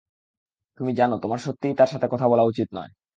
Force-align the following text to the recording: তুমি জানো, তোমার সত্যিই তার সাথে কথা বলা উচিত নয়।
তুমি 0.79 0.91
জানো, 0.93 1.15
তোমার 1.19 1.39
সত্যিই 1.39 1.77
তার 1.77 1.89
সাথে 1.93 2.07
কথা 2.11 2.25
বলা 2.27 2.43
উচিত 2.43 2.67
নয়। 2.73 2.91